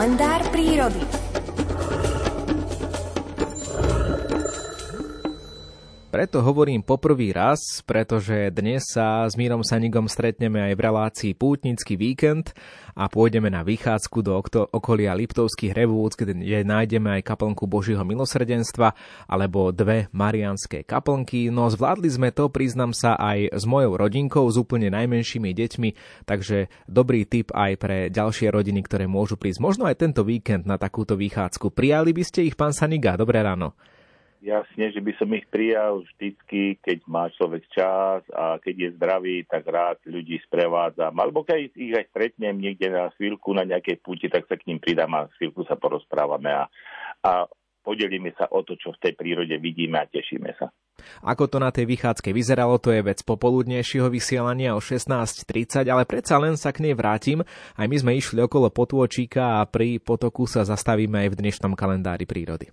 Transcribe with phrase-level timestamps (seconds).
[0.00, 1.29] kalendár prírody.
[6.10, 11.94] Preto hovorím poprvý raz, pretože dnes sa s Mírom Sanigom stretneme aj v relácii Pútnický
[11.94, 12.50] víkend
[12.98, 14.34] a pôjdeme na vychádzku do
[14.74, 18.90] okolia Liptovských revúc, kde nájdeme aj kaplnku Božieho milosrdenstva
[19.30, 21.46] alebo dve marianské kaplnky.
[21.46, 25.90] No zvládli sme to, priznam sa, aj s mojou rodinkou, s úplne najmenšími deťmi,
[26.26, 30.74] takže dobrý tip aj pre ďalšie rodiny, ktoré môžu prísť možno aj tento víkend na
[30.74, 31.70] takúto vychádzku.
[31.70, 33.14] Prijali by ste ich, pán Saniga?
[33.14, 33.78] Dobré ráno.
[34.40, 39.36] Jasne, že by som ich prijal vždycky, keď má človek čas a keď je zdravý,
[39.44, 41.12] tak rád ľudí sprevádzam.
[41.12, 44.80] Alebo keď ich aj stretnem niekde na chvíľku na nejakej púti, tak sa k ním
[44.80, 46.72] pridám a chvíľku sa porozprávame a,
[47.20, 47.44] a
[47.84, 50.72] podelíme sa o to, čo v tej prírode vidíme a tešíme sa.
[51.20, 56.40] Ako to na tej vychádzke vyzeralo, to je vec popoludnejšieho vysielania o 16.30, ale predsa
[56.40, 57.44] len sa k nej vrátim.
[57.76, 62.24] Aj my sme išli okolo potôčika a pri potoku sa zastavíme aj v dnešnom kalendári
[62.24, 62.72] prírody.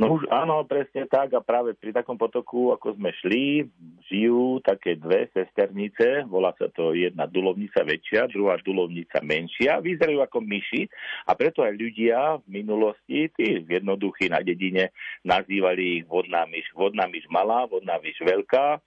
[0.00, 1.36] No už áno, presne tak.
[1.36, 3.68] A práve pri takom potoku, ako sme šli,
[4.08, 10.40] žijú také dve sesternice, volá sa to jedna dulovnica väčšia, druhá dulovnica menšia, vyzerajú ako
[10.40, 10.88] myši.
[11.28, 14.88] A preto aj ľudia v minulosti, tí jednoduchí na dedine,
[15.20, 18.80] nazývali ich vodná myš, vodná myš malá, vodná myš veľká,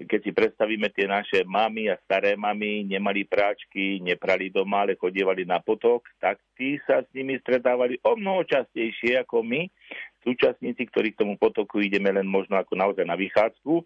[0.00, 5.44] keď si predstavíme tie naše mamy a staré mamy, nemali práčky, neprali doma, ale chodievali
[5.44, 9.68] na potok, tak tí sa s nimi stretávali o mnoho častejšie ako my
[10.24, 13.84] súčasníci, ktorí k tomu potoku ideme len možno ako naozaj na vychádzku,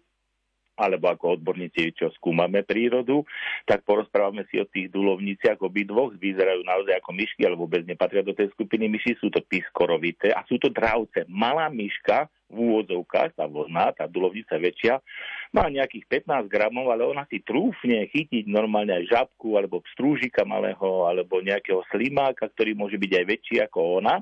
[0.75, 3.23] alebo ako odborníci, čo skúmame prírodu,
[3.63, 6.11] tak porozprávame si o tých dulovniciach obidvoch.
[6.19, 9.15] Vyzerajú naozaj ako myšky, ale vôbec nepatria do tej skupiny myši.
[9.17, 11.23] Sú to piskorovité a sú to dravce.
[11.31, 15.01] Malá myška v úvodzovkách, tá vodná, tá dulovnica väčšia,
[15.49, 21.09] má nejakých 15 gramov, ale ona si trúfne chytiť normálne aj žabku, alebo strúžika malého,
[21.09, 24.21] alebo nejakého slimáka, ktorý môže byť aj väčší ako ona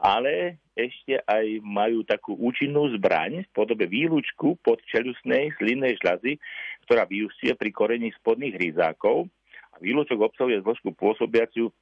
[0.00, 6.36] ale ešte aj majú takú účinnú zbraň v podobe výlučku pod čelusnej slinnej žľazy,
[6.84, 9.26] ktorá vyústie pri korení spodných hryzákov.
[9.72, 11.72] A výlučok obsahuje zložku pôsobiaciu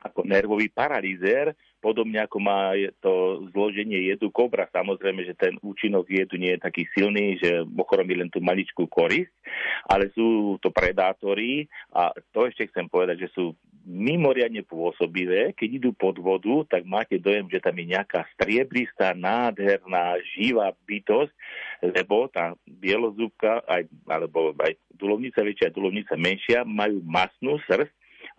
[0.00, 4.68] ako nervový paralizér, podobne ako má to zloženie jedu kobra.
[4.70, 9.32] Samozrejme, že ten účinok jedu nie je taký silný, že ochromí len tú maličkú korisť,
[9.88, 13.56] ale sú to predátori a to ešte chcem povedať, že sú
[13.88, 15.56] mimoriadne pôsobivé.
[15.56, 21.32] Keď idú pod vodu, tak máte dojem, že tam je nejaká striebristá, nádherná, živá bytosť,
[21.96, 27.90] lebo tá bielozúbka, aj, alebo aj dulovnica väčšia a dulovnica menšia, majú masnú srst,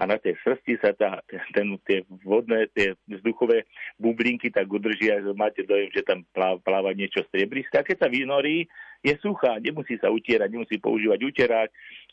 [0.01, 1.21] a na tej srsti sa tá,
[1.53, 3.69] ten, tie vodné, tie vzduchové
[4.01, 7.77] bublinky tak udržia, že máte dojem, že tam pláva, pláva niečo striebriste.
[7.77, 8.65] A keď sa vynorí,
[9.05, 11.69] je suchá, nemusí sa utierať, nemusí používať uterák.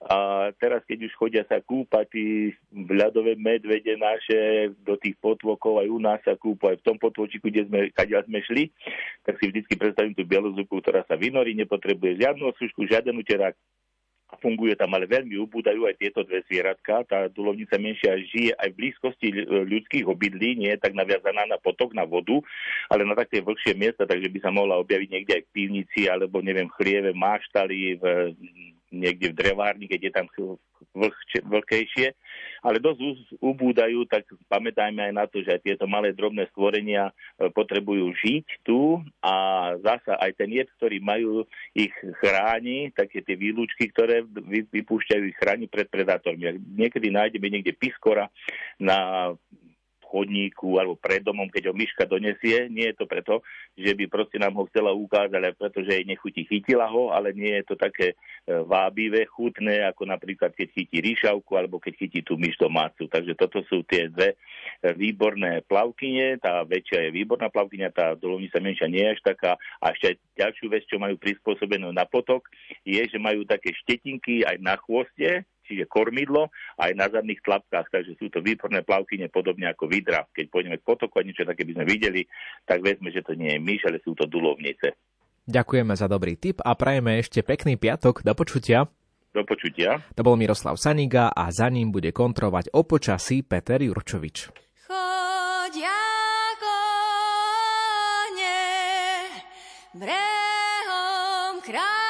[0.08, 0.16] A
[0.56, 2.24] teraz, keď už chodia sa kúpať tí
[2.72, 7.48] ľadové medvede naše do tých potvokov, aj u nás sa kúpajú, aj v tom potvočiku,
[7.48, 8.64] kde sme, kde sme šli,
[9.24, 13.56] tak si vždycky predstavím tú bielozubku, ktorá sa vynorí, nepotrebuje žiadnu sušku, žiaden uterák,
[14.28, 17.00] a funguje tam, ale veľmi ubúdajú aj tieto dve zvieratka.
[17.08, 21.96] Tá dulovnica menšia žije aj v blízkosti ľudských obydlí, nie je tak naviazaná na potok,
[21.96, 22.36] na vodu,
[22.92, 26.44] ale na také vlhšie miesta, takže by sa mohla objaviť niekde aj v pivnici, alebo
[26.44, 28.04] neviem, v chlieve, máštali, v
[28.92, 30.26] niekde v drevárni, keď je tam
[30.94, 32.06] vlhče, vlhkejšie,
[32.62, 37.48] ale dosť ubúdajú, tak pamätajme aj na to, že aj tieto malé drobné stvorenia e,
[37.52, 39.34] potrebujú žiť tu a
[39.78, 44.26] zasa aj ten jed, ktorý majú, ich chráni, také tie výlučky, ktoré
[44.74, 46.58] vypúšťajú, ich chráni pred predátormi.
[46.74, 48.26] Niekedy nájdeme niekde piskora
[48.78, 49.32] na
[50.08, 52.72] chodníku alebo pred domom, keď ho myška donesie.
[52.72, 53.44] Nie je to preto,
[53.76, 57.52] že by proste nám ho chcela ukázať, ale pretože jej nechutí, chytila ho, ale nie
[57.60, 62.40] je to také e, vábivé, chutné, ako napríklad keď chytí ríšavku alebo keď chytí tú
[62.40, 63.04] myš domácu.
[63.04, 64.36] Takže toto sú tie dve e,
[64.96, 66.40] výborné plavkyne.
[66.40, 69.60] Tá väčšia je výborná plavkyňa, tá dolovnica menšia nie je až taká.
[69.84, 72.48] A ešte ďalšiu vec, čo majú prispôsobenú na potok,
[72.88, 76.48] je, že majú také štetinky aj na chvoste, čiže kormidlo,
[76.80, 80.24] aj na zadných tlapkách, takže sú to výborné plavkyne, podobne ako vidra.
[80.32, 82.24] Keď pôjdeme k potoku a niečo také by sme videli,
[82.64, 84.96] tak vezme, že to nie je myš, ale sú to dulovnice.
[85.48, 88.20] Ďakujeme za dobrý tip a prajeme ešte pekný piatok.
[88.20, 88.84] Do počutia.
[89.32, 90.04] Do počutia.
[90.16, 94.52] To bol Miroslav Saniga a za ním bude kontrovať o počasí Peter Jurčovič.
[94.88, 96.00] Chodia
[96.60, 98.60] kone,
[99.96, 102.07] brehom krát.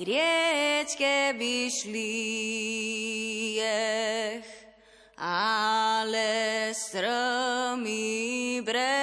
[0.00, 2.16] K riečke by šli
[5.20, 8.99] ale strmý breh.